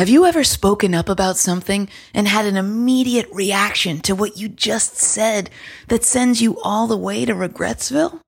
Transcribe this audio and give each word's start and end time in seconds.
Have 0.00 0.08
you 0.08 0.24
ever 0.24 0.44
spoken 0.44 0.94
up 0.94 1.10
about 1.10 1.36
something 1.36 1.86
and 2.14 2.26
had 2.26 2.46
an 2.46 2.56
immediate 2.56 3.28
reaction 3.32 4.00
to 4.00 4.14
what 4.14 4.38
you 4.38 4.48
just 4.48 4.96
said 4.96 5.50
that 5.88 6.04
sends 6.04 6.40
you 6.40 6.58
all 6.62 6.86
the 6.86 6.96
way 6.96 7.26
to 7.26 7.34
Regretsville? 7.34 8.22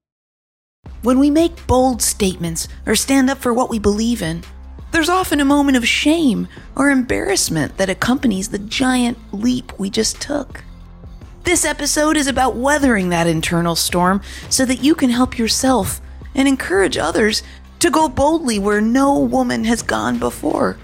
When 1.01 1.19
we 1.19 1.31
make 1.31 1.67
bold 1.67 2.03
statements 2.03 2.69
or 2.85 2.95
stand 2.95 3.31
up 3.31 3.39
for 3.39 3.55
what 3.55 3.71
we 3.71 3.79
believe 3.79 4.21
in, 4.21 4.43
there's 4.91 5.09
often 5.09 5.41
a 5.41 5.47
moment 5.47 5.79
of 5.79 5.89
shame 5.89 6.47
or 6.77 6.91
embarrassment 6.91 7.79
that 7.79 7.89
accompanies 7.89 8.51
the 8.51 8.59
giant 8.59 9.17
leap 9.33 9.73
we 9.79 9.89
just 9.89 10.21
took. 10.21 10.63
This 11.45 11.65
episode 11.65 12.19
is 12.19 12.27
about 12.27 12.55
weathering 12.55 13.09
that 13.09 13.27
internal 13.27 13.77
storm 13.77 14.21
so 14.51 14.67
that 14.67 14.85
you 14.85 14.95
can 14.95 15.09
help 15.09 15.39
yourself 15.39 16.03
and 16.35 16.47
encourage 16.47 16.99
others 16.99 17.43
to 17.79 17.91
go 17.91 18.11
boldly 18.11 18.59
where 18.59 18.83
no 18.83 19.19
woman 19.19 19.65
has 19.65 19.81
gone 19.81 20.19
before 20.19 20.77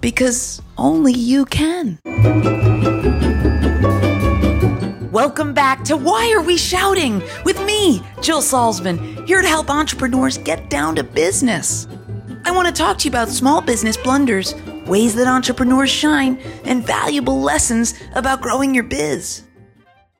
because 0.00 0.62
only 0.76 1.12
you 1.12 1.44
can. 1.44 1.98
Welcome 5.10 5.52
back 5.52 5.84
to 5.84 5.96
Why 5.96 6.32
Are 6.36 6.42
We 6.42 6.56
Shouting 6.56 7.22
with 7.44 7.60
me, 7.64 8.02
Jill 8.20 8.40
Salzman, 8.40 9.26
here 9.26 9.42
to 9.42 9.48
help 9.48 9.70
entrepreneurs 9.70 10.38
get 10.38 10.70
down 10.70 10.94
to 10.96 11.02
business. 11.02 11.88
I 12.44 12.50
want 12.52 12.68
to 12.68 12.74
talk 12.74 12.98
to 12.98 13.04
you 13.04 13.10
about 13.10 13.28
small 13.28 13.60
business 13.60 13.96
blunders, 13.96 14.54
ways 14.86 15.14
that 15.16 15.26
entrepreneurs 15.26 15.90
shine, 15.90 16.38
and 16.64 16.86
valuable 16.86 17.40
lessons 17.40 17.94
about 18.14 18.40
growing 18.40 18.74
your 18.74 18.84
biz. 18.84 19.42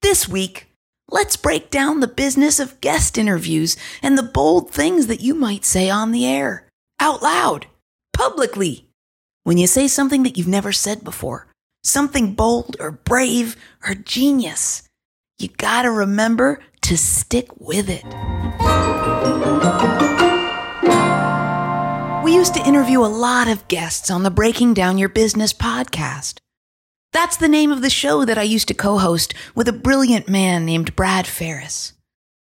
This 0.02 0.28
week, 0.28 0.66
let's 1.10 1.36
break 1.36 1.70
down 1.70 2.00
the 2.00 2.08
business 2.08 2.58
of 2.58 2.80
guest 2.80 3.18
interviews 3.18 3.76
and 4.02 4.18
the 4.18 4.22
bold 4.22 4.70
things 4.70 5.06
that 5.06 5.20
you 5.20 5.34
might 5.34 5.64
say 5.64 5.88
on 5.88 6.12
the 6.12 6.26
air, 6.26 6.66
out 6.98 7.22
loud, 7.22 7.66
publicly 8.12 8.87
when 9.48 9.56
you 9.56 9.66
say 9.66 9.88
something 9.88 10.24
that 10.24 10.36
you've 10.36 10.46
never 10.46 10.72
said 10.72 11.02
before, 11.02 11.46
something 11.82 12.34
bold 12.34 12.76
or 12.78 12.90
brave 12.90 13.56
or 13.82 13.94
genius, 13.94 14.82
you 15.38 15.48
gotta 15.48 15.90
remember 15.90 16.60
to 16.82 16.98
stick 16.98 17.48
with 17.58 17.88
it. 17.88 18.04
We 22.22 22.34
used 22.34 22.52
to 22.56 22.66
interview 22.66 23.00
a 23.00 23.08
lot 23.08 23.48
of 23.48 23.66
guests 23.68 24.10
on 24.10 24.22
the 24.22 24.30
Breaking 24.30 24.74
Down 24.74 24.98
Your 24.98 25.08
Business 25.08 25.54
podcast. 25.54 26.40
That's 27.14 27.38
the 27.38 27.48
name 27.48 27.72
of 27.72 27.80
the 27.80 27.88
show 27.88 28.26
that 28.26 28.36
I 28.36 28.42
used 28.42 28.68
to 28.68 28.74
co 28.74 28.98
host 28.98 29.32
with 29.54 29.66
a 29.66 29.72
brilliant 29.72 30.28
man 30.28 30.66
named 30.66 30.94
Brad 30.94 31.26
Farris. 31.26 31.94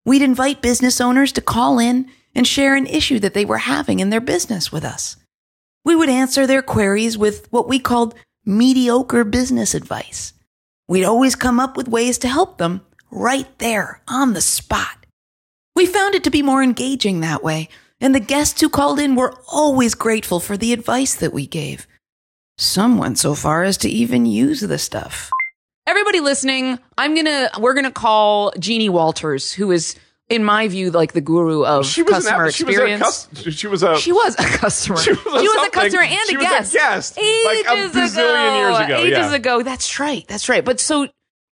We'd 0.04 0.22
invite 0.22 0.62
business 0.62 1.00
owners 1.00 1.32
to 1.32 1.40
call 1.40 1.80
in 1.80 2.08
and 2.32 2.46
share 2.46 2.76
an 2.76 2.86
issue 2.86 3.18
that 3.18 3.34
they 3.34 3.44
were 3.44 3.58
having 3.58 3.98
in 3.98 4.10
their 4.10 4.20
business 4.20 4.70
with 4.70 4.84
us. 4.84 5.16
We 5.84 5.96
would 5.96 6.08
answer 6.08 6.46
their 6.46 6.62
queries 6.62 7.18
with 7.18 7.46
what 7.50 7.68
we 7.68 7.78
called 7.78 8.14
mediocre 8.44 9.24
business 9.24 9.74
advice. 9.74 10.32
We'd 10.88 11.04
always 11.04 11.34
come 11.34 11.58
up 11.58 11.76
with 11.76 11.88
ways 11.88 12.18
to 12.18 12.28
help 12.28 12.58
them 12.58 12.82
right 13.10 13.48
there 13.58 14.02
on 14.08 14.32
the 14.32 14.40
spot. 14.40 15.06
We 15.74 15.86
found 15.86 16.14
it 16.14 16.24
to 16.24 16.30
be 16.30 16.42
more 16.42 16.62
engaging 16.62 17.20
that 17.20 17.42
way, 17.42 17.68
and 18.00 18.14
the 18.14 18.20
guests 18.20 18.60
who 18.60 18.68
called 18.68 18.98
in 18.98 19.14
were 19.16 19.34
always 19.50 19.94
grateful 19.94 20.40
for 20.40 20.56
the 20.56 20.72
advice 20.72 21.14
that 21.16 21.32
we 21.32 21.46
gave. 21.46 21.86
Some 22.58 22.98
went 22.98 23.18
so 23.18 23.34
far 23.34 23.64
as 23.64 23.76
to 23.78 23.88
even 23.88 24.26
use 24.26 24.60
the 24.60 24.78
stuff. 24.78 25.30
Everybody 25.86 26.20
listening, 26.20 26.78
I'm 26.96 27.14
gonna 27.14 27.50
we're 27.58 27.74
gonna 27.74 27.90
call 27.90 28.52
Jeannie 28.58 28.88
Walters, 28.88 29.52
who 29.52 29.70
is 29.72 29.96
in 30.32 30.44
my 30.44 30.66
view, 30.68 30.90
like 30.90 31.12
the 31.12 31.20
guru 31.20 31.64
of 31.64 31.86
She 31.86 32.02
was 32.02 32.12
customer 32.24 32.44
an, 32.44 32.48
experience. 32.48 33.28
She 33.34 33.42
was 33.42 33.42
a, 33.42 33.46
cus- 33.46 33.54
she 33.58 33.66
was 33.68 33.82
a 33.82 33.96
She 33.98 34.12
was 34.12 34.34
a 34.38 34.44
customer. 34.44 34.96
She 35.02 35.12
was 35.12 35.18
a 35.26 35.40
She 35.40 35.48
was 35.48 35.66
a 35.66 35.70
customer 35.70 36.02
and 36.02 36.18
She 36.28 36.34
a 36.34 36.38
was 36.38 36.46
a 36.46 36.50
guest. 36.50 36.72
guest, 36.72 37.18
Ages 37.18 37.44
like 37.44 37.66
a 37.66 37.98
bazillion 37.98 38.48
ago. 38.48 38.56
years 38.56 38.78
ago, 38.80 38.96
Ages 38.96 39.10
yeah. 39.30 39.34
ago. 39.34 39.62
That's 39.62 40.00
right. 40.00 40.26
That's 40.28 40.48
right. 40.48 40.64
But 40.64 40.80
so, 40.80 41.08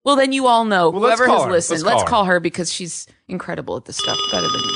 well, 0.06 0.16
then 0.16 0.32
you 0.32 0.48
all 0.48 0.66
know. 0.66 0.90
Well, 0.90 1.02
Whoever 1.04 1.28
has 1.28 1.44
her. 1.44 1.52
listened, 1.52 1.82
Let's 1.84 1.96
let's, 2.00 2.04
call 2.10 2.20
call, 2.22 2.26
her. 2.26 2.34
her 2.34 2.40
because 2.40 2.72
she's 2.72 3.06
incredible 3.28 3.76
at 3.78 3.86
this 3.86 3.98
stuff. 3.98 4.18
Better 4.32 4.48
than 4.48 4.62
me. 4.62 4.76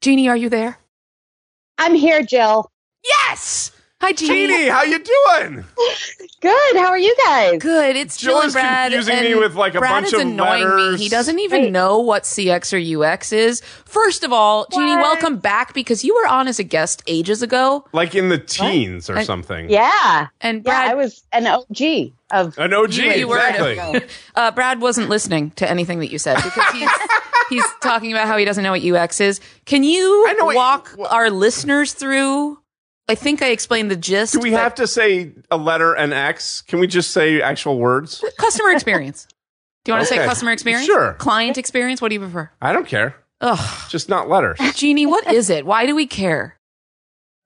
Jeannie, 0.00 0.28
are 0.28 0.36
you 0.36 0.48
there? 0.48 0.78
I'm 1.78 1.94
here, 1.94 2.22
Jill. 2.22 2.70
Yes. 4.02 4.08
Hi, 4.08 4.12
Jeannie. 4.12 4.46
Jeannie. 4.48 4.68
How 4.68 4.82
you 4.84 4.98
doing? 4.98 5.64
Good. 6.40 6.76
How 6.76 6.88
are 6.88 6.98
you 6.98 7.14
guys? 7.26 7.60
Good. 7.60 7.96
It's 7.96 8.16
Jill 8.16 8.30
Jill 8.32 8.38
and 8.40 8.46
is 8.48 8.52
Brad. 8.54 8.92
confusing 8.92 9.22
me 9.22 9.34
with, 9.34 9.54
like, 9.54 9.74
a 9.74 9.78
Brad 9.78 9.92
bunch 10.04 10.06
is 10.06 10.12
of 10.14 10.20
annoying 10.20 10.64
letters. 10.64 10.98
me. 10.98 11.04
He 11.04 11.08
doesn't 11.10 11.38
even 11.38 11.62
Wait. 11.64 11.70
know 11.72 11.98
what 11.98 12.22
CX 12.22 12.72
or 12.72 13.04
UX 13.06 13.32
is. 13.32 13.60
First 13.84 14.24
of 14.24 14.32
all, 14.32 14.66
Jeannie, 14.72 14.92
What? 14.96 15.02
welcome 15.02 15.36
back 15.38 15.74
because 15.74 16.02
you 16.02 16.14
were 16.14 16.26
on 16.26 16.48
as 16.48 16.58
a 16.58 16.64
guest 16.64 17.02
ages 17.06 17.42
ago, 17.42 17.84
Like 17.92 18.14
in 18.14 18.30
the 18.30 18.38
teens 18.38 19.10
or 19.10 19.18
I- 19.18 19.24
something. 19.24 19.68
Yeah. 19.68 20.28
and 20.40 20.62
Yeah, 20.64 20.80
I 20.80 20.94
was 20.94 21.22
an 21.32 21.46
OG 21.46 22.12
of. 22.30 22.56
An 22.58 22.72
OG. 22.72 22.94
You- 22.94 23.12
you 23.12 23.28
were 23.28 23.36
exactly. 23.38 24.02
uh, 24.34 24.50
Brad 24.52 24.80
wasn't 24.80 25.10
listening 25.10 25.50
to 25.52 25.68
anything 25.70 25.98
that 25.98 26.10
you 26.10 26.18
said 26.18 26.36
because 26.36 26.64
he's 26.72 26.88
he's 27.50 27.64
talking 27.82 28.12
about 28.12 28.26
how 28.28 28.38
he 28.38 28.44
doesn't 28.46 28.64
know 28.64 28.72
what 28.72 28.82
UX 28.82 29.20
is. 29.20 29.40
Can 29.66 29.84
you 29.84 30.24
I 30.26 30.32
know 30.34 30.46
what- 30.46 30.56
walk 30.56 30.96
our 31.10 31.28
listeners 31.30 31.92
through? 31.92 32.58
I 33.10 33.16
think 33.16 33.42
I 33.42 33.48
explained 33.48 33.90
the 33.90 33.96
gist. 33.96 34.34
Do 34.34 34.40
we 34.40 34.52
but 34.52 34.60
have 34.60 34.74
to 34.76 34.86
say 34.86 35.32
a 35.50 35.56
letter 35.56 35.94
and 35.94 36.12
X? 36.12 36.62
Can 36.62 36.78
we 36.78 36.86
just 36.86 37.10
say 37.10 37.42
actual 37.42 37.78
words? 37.78 38.24
customer 38.38 38.70
experience? 38.70 39.26
Do 39.84 39.90
you 39.90 39.96
want 39.96 40.06
to 40.06 40.14
say 40.14 40.24
customer 40.24 40.52
experience? 40.52 40.86
Sure. 40.86 41.14
Client 41.14 41.58
experience? 41.58 42.02
What 42.02 42.10
do 42.10 42.14
you 42.14 42.20
prefer? 42.20 42.50
I 42.60 42.72
don't 42.72 42.86
care. 42.86 43.16
Ugh. 43.40 43.88
Just 43.88 44.10
not 44.10 44.28
letters. 44.28 44.58
Jeannie, 44.74 45.06
what 45.06 45.32
is 45.32 45.48
it? 45.48 45.64
Why 45.64 45.86
do 45.86 45.94
we 45.94 46.06
care? 46.06 46.58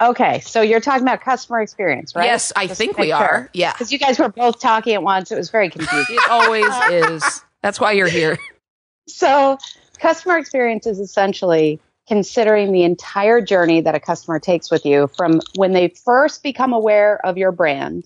Okay, 0.03 0.41
so 0.41 0.61
you're 0.61 0.81
talking 0.81 1.03
about 1.03 1.21
customer 1.21 1.61
experience, 1.61 2.17
right? 2.17 2.25
Yes, 2.25 2.53
I 2.57 2.67
think 2.67 2.99
we 2.99 3.13
are. 3.13 3.49
Yeah. 3.55 3.73
Because 3.73 3.93
you 3.93 3.99
guys 3.99 4.19
were 4.19 4.29
both 4.29 4.61
talking 4.61 4.95
at 4.95 5.03
once. 5.05 5.31
It 5.31 5.37
was 5.37 5.51
very 5.51 5.71
confusing. 5.71 6.17
It 6.17 6.29
always 6.29 6.67
is. 6.91 7.45
That's 7.63 7.81
why 7.81 7.93
you're 7.93 8.09
here. 8.09 8.37
so, 9.09 9.57
customer 9.99 10.37
experience 10.37 10.87
is 10.87 10.99
essentially 10.99 11.81
considering 12.07 12.73
the 12.73 12.83
entire 12.83 13.41
journey 13.41 13.81
that 13.81 13.95
a 13.95 14.01
customer 14.01 14.39
takes 14.39 14.71
with 14.71 14.85
you 14.85 15.09
from 15.17 15.41
when 15.57 15.73
they 15.73 15.89
first 16.05 16.43
become 16.43 16.73
aware 16.73 17.25
of 17.27 17.39
your 17.39 17.53
brand 17.53 18.05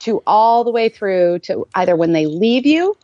to 0.00 0.22
all 0.26 0.64
the 0.64 0.70
way 0.70 0.88
through 0.88 1.38
to 1.40 1.66
either 1.74 1.96
when 1.96 2.12
they 2.12 2.26
leave 2.26 2.66
you 2.66 2.96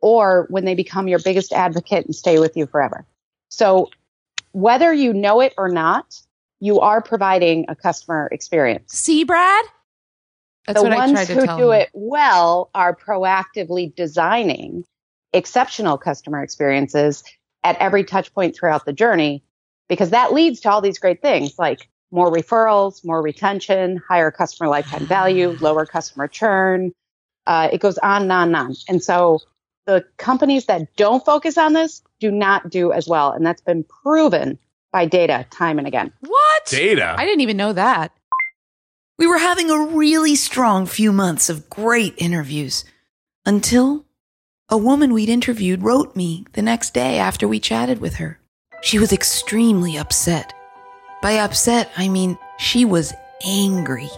or 0.00 0.46
when 0.50 0.64
they 0.64 0.74
become 0.74 1.08
your 1.08 1.18
biggest 1.18 1.52
advocate 1.52 2.04
and 2.06 2.14
stay 2.14 2.38
with 2.38 2.56
you 2.56 2.66
forever. 2.66 3.04
So, 3.48 3.90
whether 4.52 4.92
you 4.92 5.12
know 5.12 5.40
it 5.40 5.54
or 5.58 5.68
not, 5.68 6.20
you 6.60 6.80
are 6.80 7.02
providing 7.02 7.66
a 7.68 7.76
customer 7.76 8.28
experience. 8.32 8.92
See, 8.92 9.24
Brad? 9.24 9.64
That's 10.66 10.80
the 10.80 10.88
what 10.88 10.92
I 10.92 10.96
ones 10.96 11.12
tried 11.12 11.26
to 11.26 11.34
who 11.34 11.46
tell 11.46 11.58
do 11.58 11.70
him. 11.70 11.82
it 11.82 11.90
well 11.92 12.70
are 12.74 12.94
proactively 12.94 13.94
designing 13.94 14.84
exceptional 15.32 15.98
customer 15.98 16.42
experiences 16.42 17.24
at 17.64 17.76
every 17.76 18.04
touch 18.04 18.32
point 18.34 18.56
throughout 18.56 18.84
the 18.84 18.92
journey 18.92 19.42
because 19.88 20.10
that 20.10 20.32
leads 20.32 20.60
to 20.60 20.70
all 20.70 20.80
these 20.80 20.98
great 20.98 21.22
things 21.22 21.58
like 21.58 21.88
more 22.10 22.32
referrals, 22.32 23.04
more 23.04 23.22
retention, 23.22 24.00
higher 24.08 24.30
customer 24.30 24.68
lifetime 24.68 25.06
value, 25.06 25.56
lower 25.60 25.86
customer 25.86 26.28
churn. 26.28 26.92
Uh, 27.46 27.68
it 27.72 27.80
goes 27.80 27.98
on 27.98 28.22
and 28.22 28.32
on 28.32 28.48
and 28.48 28.56
on. 28.56 28.74
And 28.88 29.02
so 29.02 29.40
the 29.86 30.04
companies 30.18 30.66
that 30.66 30.94
don't 30.96 31.24
focus 31.24 31.56
on 31.56 31.72
this 31.72 32.02
do 32.20 32.30
not 32.30 32.68
do 32.70 32.92
as 32.92 33.08
well. 33.08 33.32
And 33.32 33.44
that's 33.46 33.62
been 33.62 33.84
proven 33.84 34.58
by 34.92 35.06
data 35.06 35.46
time 35.50 35.78
and 35.78 35.86
again. 35.86 36.12
What? 36.20 36.66
Data. 36.66 37.14
I 37.16 37.24
didn't 37.24 37.40
even 37.40 37.56
know 37.56 37.72
that. 37.72 38.12
We 39.18 39.26
were 39.26 39.38
having 39.38 39.70
a 39.70 39.86
really 39.86 40.36
strong 40.36 40.86
few 40.86 41.12
months 41.12 41.48
of 41.50 41.68
great 41.68 42.14
interviews 42.18 42.84
until 43.44 44.04
a 44.68 44.78
woman 44.78 45.12
we'd 45.12 45.28
interviewed 45.28 45.82
wrote 45.82 46.14
me 46.14 46.44
the 46.52 46.62
next 46.62 46.92
day 46.94 47.18
after 47.18 47.48
we 47.48 47.58
chatted 47.58 48.00
with 48.00 48.16
her. 48.16 48.38
She 48.80 48.98
was 48.98 49.12
extremely 49.12 49.98
upset. 49.98 50.54
By 51.20 51.38
upset, 51.38 51.90
I 51.96 52.08
mean 52.08 52.38
she 52.58 52.84
was 52.84 53.12
angry. 53.44 54.10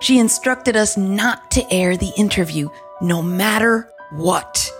She 0.00 0.18
instructed 0.18 0.76
us 0.76 0.96
not 0.96 1.50
to 1.52 1.72
air 1.72 1.96
the 1.96 2.12
interview 2.16 2.70
no 3.00 3.22
matter 3.22 3.90
what. 4.10 4.70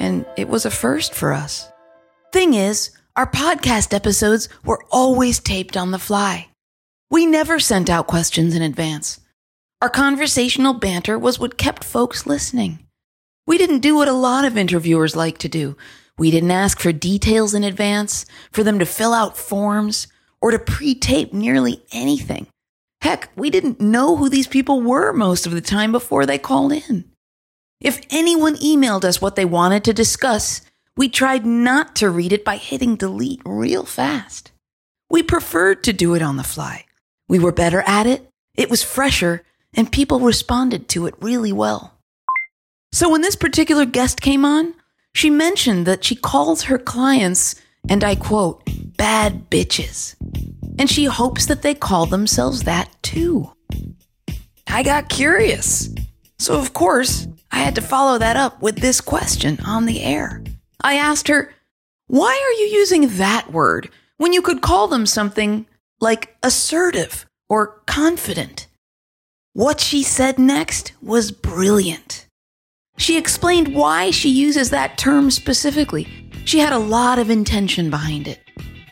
And 0.00 0.26
it 0.36 0.48
was 0.48 0.64
a 0.64 0.70
first 0.70 1.14
for 1.14 1.32
us. 1.32 1.68
Thing 2.32 2.54
is, 2.54 2.90
our 3.16 3.30
podcast 3.30 3.94
episodes 3.94 4.48
were 4.64 4.84
always 4.90 5.38
taped 5.38 5.76
on 5.76 5.90
the 5.90 5.98
fly. 5.98 6.48
We 7.10 7.26
never 7.26 7.60
sent 7.60 7.88
out 7.88 8.06
questions 8.06 8.56
in 8.56 8.62
advance. 8.62 9.20
Our 9.80 9.90
conversational 9.90 10.74
banter 10.74 11.18
was 11.18 11.38
what 11.38 11.58
kept 11.58 11.84
folks 11.84 12.26
listening. 12.26 12.80
We 13.46 13.58
didn't 13.58 13.80
do 13.80 13.94
what 13.94 14.08
a 14.08 14.12
lot 14.12 14.46
of 14.46 14.56
interviewers 14.56 15.14
like 15.14 15.38
to 15.38 15.48
do. 15.48 15.76
We 16.18 16.30
didn't 16.30 16.50
ask 16.50 16.78
for 16.78 16.92
details 16.92 17.54
in 17.54 17.64
advance, 17.64 18.24
for 18.52 18.62
them 18.62 18.78
to 18.78 18.86
fill 18.86 19.12
out 19.12 19.36
forms, 19.36 20.06
or 20.40 20.50
to 20.50 20.58
pre 20.58 20.94
tape 20.94 21.32
nearly 21.32 21.82
anything. 21.92 22.46
Heck, 23.00 23.30
we 23.36 23.50
didn't 23.50 23.80
know 23.80 24.16
who 24.16 24.28
these 24.28 24.46
people 24.46 24.80
were 24.80 25.12
most 25.12 25.46
of 25.46 25.52
the 25.52 25.60
time 25.60 25.92
before 25.92 26.24
they 26.24 26.38
called 26.38 26.72
in. 26.72 27.04
If 27.80 28.00
anyone 28.10 28.56
emailed 28.56 29.04
us 29.04 29.20
what 29.20 29.36
they 29.36 29.44
wanted 29.44 29.84
to 29.84 29.92
discuss, 29.92 30.62
we 30.96 31.08
tried 31.08 31.44
not 31.44 31.96
to 31.96 32.08
read 32.08 32.32
it 32.32 32.44
by 32.44 32.56
hitting 32.56 32.96
delete 32.96 33.42
real 33.44 33.84
fast. 33.84 34.52
We 35.10 35.22
preferred 35.22 35.84
to 35.84 35.92
do 35.92 36.14
it 36.14 36.22
on 36.22 36.36
the 36.36 36.44
fly. 36.44 36.86
We 37.28 37.38
were 37.38 37.52
better 37.52 37.82
at 37.86 38.06
it, 38.06 38.28
it 38.54 38.70
was 38.70 38.82
fresher, 38.82 39.44
and 39.74 39.90
people 39.90 40.20
responded 40.20 40.88
to 40.90 41.06
it 41.06 41.14
really 41.20 41.52
well. 41.52 41.98
So 42.92 43.10
when 43.10 43.22
this 43.22 43.36
particular 43.36 43.84
guest 43.84 44.20
came 44.20 44.44
on, 44.44 44.74
she 45.14 45.30
mentioned 45.30 45.86
that 45.86 46.04
she 46.04 46.16
calls 46.16 46.64
her 46.64 46.78
clients, 46.78 47.54
and 47.88 48.02
I 48.02 48.16
quote, 48.16 48.62
bad 48.96 49.48
bitches. 49.48 50.16
And 50.78 50.90
she 50.90 51.04
hopes 51.04 51.46
that 51.46 51.62
they 51.62 51.74
call 51.74 52.06
themselves 52.06 52.64
that 52.64 52.90
too. 53.02 53.50
I 54.66 54.82
got 54.82 55.08
curious. 55.08 55.88
So, 56.38 56.58
of 56.58 56.72
course, 56.72 57.28
I 57.52 57.58
had 57.58 57.76
to 57.76 57.80
follow 57.80 58.18
that 58.18 58.36
up 58.36 58.60
with 58.60 58.78
this 58.78 59.00
question 59.00 59.58
on 59.64 59.86
the 59.86 60.02
air. 60.02 60.42
I 60.82 60.96
asked 60.96 61.28
her, 61.28 61.54
Why 62.08 62.32
are 62.32 62.60
you 62.60 62.76
using 62.76 63.16
that 63.16 63.52
word 63.52 63.90
when 64.16 64.32
you 64.32 64.42
could 64.42 64.62
call 64.62 64.88
them 64.88 65.06
something 65.06 65.66
like 66.00 66.36
assertive 66.42 67.24
or 67.48 67.82
confident? 67.86 68.66
What 69.52 69.80
she 69.80 70.02
said 70.02 70.40
next 70.40 70.92
was 71.00 71.30
brilliant. 71.30 72.26
She 72.96 73.18
explained 73.18 73.74
why 73.74 74.10
she 74.10 74.30
uses 74.30 74.70
that 74.70 74.96
term 74.98 75.30
specifically. 75.30 76.06
She 76.44 76.58
had 76.58 76.72
a 76.72 76.78
lot 76.78 77.18
of 77.18 77.30
intention 77.30 77.90
behind 77.90 78.28
it. 78.28 78.40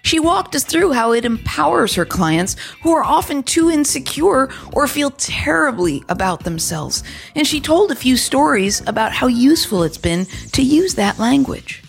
She 0.05 0.19
walked 0.19 0.55
us 0.57 0.65
through 0.65 0.93
how 0.93 1.13
it 1.13 1.25
empowers 1.25 1.95
her 1.95 2.05
clients 2.05 2.57
who 2.83 2.93
are 2.93 3.05
often 3.05 3.43
too 3.43 3.71
insecure 3.71 4.51
or 4.73 4.87
feel 4.87 5.11
terribly 5.13 6.03
about 6.09 6.45
themselves. 6.45 7.05
And 7.37 7.47
she 7.47 7.61
told 7.61 7.91
a 7.91 7.97
few 7.97 8.17
stories 8.17 8.83
about 8.87 9.13
how 9.13 9.29
useful 9.29 9.85
it's 9.85 9.99
been 9.99 10.27
to 10.53 10.63
use 10.63 10.97
that 10.97 11.19
language. 11.19 11.83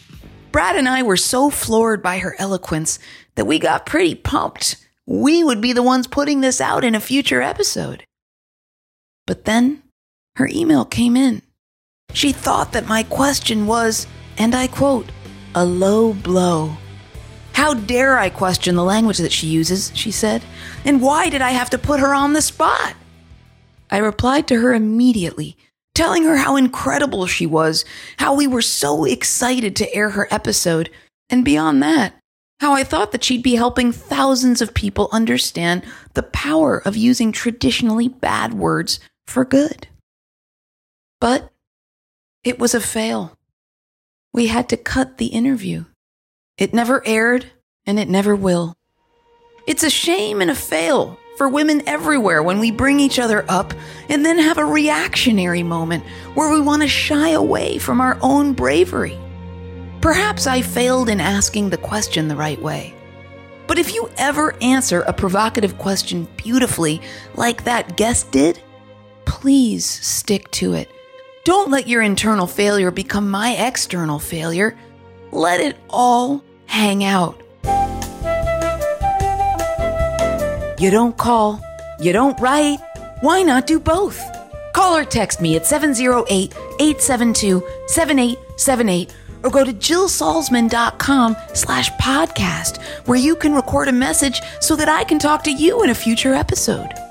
Brad 0.52 0.76
and 0.76 0.88
I 0.88 1.02
were 1.02 1.18
so 1.18 1.50
floored 1.50 2.04
by 2.04 2.20
her 2.20 2.36
eloquence 2.38 3.00
that 3.36 3.46
we 3.46 3.58
got 3.58 3.88
pretty 3.88 4.14
pumped. 4.14 4.78
We 5.08 5.44
would 5.44 5.60
be 5.60 5.74
the 5.74 5.84
ones 5.84 6.06
putting 6.06 6.42
this 6.42 6.62
out 6.62 6.84
in 6.84 6.94
a 6.94 7.00
future 7.00 7.42
episode. 7.42 8.06
But 9.26 9.46
then 9.46 9.82
her 10.36 10.48
email 10.48 10.86
came 10.86 11.18
in. 11.18 11.42
She 12.14 12.32
thought 12.32 12.72
that 12.72 12.88
my 12.88 13.04
question 13.04 13.68
was, 13.68 14.08
and 14.38 14.56
I 14.56 14.68
quote, 14.68 15.12
a 15.56 15.66
low 15.66 16.14
blow. 16.14 16.78
How 17.54 17.74
dare 17.74 18.18
I 18.18 18.30
question 18.30 18.76
the 18.76 18.84
language 18.84 19.20
that 19.20 19.32
she 19.32 19.48
uses, 19.48 19.92
she 19.94 20.12
said, 20.12 20.44
and 20.86 21.02
why 21.02 21.30
did 21.30 21.42
I 21.42 21.52
have 21.52 21.70
to 21.72 21.78
put 21.78 22.00
her 22.00 22.14
on 22.14 22.34
the 22.34 22.42
spot? 22.42 22.96
I 23.92 23.98
replied 23.98 24.48
to 24.48 24.60
her 24.60 24.74
immediately, 24.74 25.56
telling 25.94 26.24
her 26.24 26.38
how 26.38 26.56
incredible 26.56 27.28
she 27.28 27.46
was, 27.46 27.86
how 28.18 28.34
we 28.34 28.48
were 28.48 28.64
so 28.64 29.06
excited 29.06 29.76
to 29.76 29.94
air 29.94 30.12
her 30.12 30.28
episode, 30.32 30.90
and 31.30 31.46
beyond 31.46 31.84
that, 31.84 32.16
how 32.60 32.74
I 32.74 32.84
thought 32.84 33.12
that 33.12 33.24
she'd 33.24 33.44
be 33.44 33.56
helping 33.56 33.92
thousands 33.92 34.62
of 34.62 34.74
people 34.74 35.10
understand 35.12 35.84
the 36.16 36.24
power 36.24 36.80
of 36.80 36.98
using 36.98 37.32
traditionally 37.32 38.08
bad 38.08 38.56
words 38.56 39.00
for 39.28 39.46
good. 39.46 39.88
But 41.22 41.53
it 42.44 42.60
was 42.60 42.74
a 42.74 42.82
fail. 42.82 43.38
We 44.34 44.48
had 44.48 44.70
to 44.70 44.78
cut 44.78 45.18
the 45.18 45.28
interview. 45.28 45.86
It 46.58 46.74
never 46.74 47.06
aired, 47.06 47.46
and 47.86 48.00
it 48.00 48.10
never 48.10 48.36
will. 48.36 48.76
It's 49.66 49.84
a 49.84 49.90
shame 49.90 50.42
and 50.42 50.52
a 50.52 50.56
fail 50.56 51.18
for 51.38 51.48
women 51.48 51.82
everywhere 51.88 52.44
when 52.44 52.60
we 52.60 52.70
bring 52.70 53.00
each 53.00 53.18
other 53.18 53.46
up 53.48 53.74
and 54.10 54.26
then 54.26 54.38
have 54.38 54.58
a 54.58 54.66
reactionary 54.66 55.64
moment 55.64 56.04
where 56.36 56.52
we 56.52 56.60
want 56.60 56.82
to 56.82 56.88
shy 56.88 57.30
away 57.30 57.78
from 57.78 58.02
our 58.02 58.18
own 58.22 58.54
bravery. 58.54 59.18
Perhaps 60.02 60.46
I 60.46 60.62
failed 60.62 61.08
in 61.08 61.22
asking 61.22 61.70
the 61.70 61.78
question 61.78 62.28
the 62.28 62.36
right 62.36 62.62
way. 62.62 62.94
But 63.68 63.80
if 63.80 63.96
you 63.96 64.10
ever 64.18 64.54
answer 64.62 65.02
a 65.02 65.14
provocative 65.14 65.78
question 65.78 66.28
beautifully, 66.36 67.02
like 67.36 67.64
that 67.64 67.96
guest 67.96 68.30
did, 68.32 68.62
please 69.26 69.86
stick 69.86 70.52
to 70.52 70.74
it. 70.74 70.90
Don't 71.46 71.70
let 71.70 71.88
your 71.88 72.02
internal 72.02 72.48
failure 72.48 72.90
become 72.90 73.30
my 73.30 73.52
external 73.56 74.18
failure. 74.18 74.78
Let 75.32 75.60
it 75.60 75.76
all 75.90 76.42
hang 76.68 77.04
out. 77.04 77.38
You 80.80 80.90
don't 80.90 81.18
call, 81.18 81.62
you 82.00 82.14
don't 82.14 82.40
write. 82.40 82.80
Why 83.20 83.42
not 83.42 83.68
do 83.68 83.78
both? 83.80 84.22
Call 84.74 84.96
or 84.96 85.04
text 85.04 85.42
me 85.42 85.58
at 85.58 85.66
708 85.66 86.54
872 86.80 87.62
7878 87.88 89.14
or 89.44 89.50
go 89.50 89.66
to 89.66 89.74
jillsalzman.com 89.74 91.36
slash 91.54 91.92
podcast 91.92 92.82
where 93.06 93.20
you 93.20 93.36
can 93.36 93.54
record 93.54 93.90
a 93.90 93.92
message 93.92 94.42
so 94.62 94.78
that 94.78 94.88
I 94.88 95.04
can 95.04 95.20
talk 95.20 95.44
to 95.44 95.52
you 95.52 95.84
in 95.84 95.90
a 95.90 95.96
future 95.96 96.34
episode. 96.34 97.03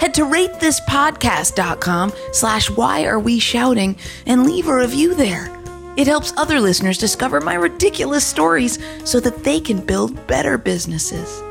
Head 0.00 0.14
to 0.14 0.22
ratethispodcast.com 0.22 2.12
slash 2.32 2.70
why 2.70 3.04
are 3.06 3.18
we 3.18 3.38
shouting 3.38 3.96
and 4.26 4.44
leave 4.44 4.68
a 4.68 4.74
review 4.76 5.14
there. 5.14 5.50
It 5.96 6.06
helps 6.06 6.32
other 6.36 6.60
listeners 6.60 6.98
discover 6.98 7.40
my 7.40 7.54
ridiculous 7.54 8.26
stories 8.26 8.78
so 9.04 9.20
that 9.20 9.44
they 9.44 9.60
can 9.60 9.84
build 9.84 10.26
better 10.26 10.58
businesses. 10.58 11.42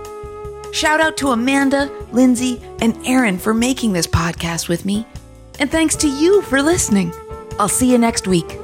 Shout 0.73 0.99
out 0.99 1.15
to 1.17 1.29
Amanda, 1.29 1.89
Lindsay, 2.11 2.61
and 2.81 2.97
Aaron 3.05 3.37
for 3.37 3.53
making 3.53 3.93
this 3.93 4.07
podcast 4.07 4.67
with 4.67 4.85
me. 4.85 5.05
And 5.59 5.71
thanks 5.71 5.95
to 5.97 6.09
you 6.09 6.41
for 6.41 6.61
listening. 6.61 7.13
I'll 7.59 7.69
see 7.69 7.91
you 7.91 7.97
next 7.97 8.27
week. 8.27 8.59